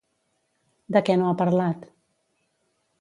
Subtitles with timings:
[0.97, 1.85] De què no ha parlat?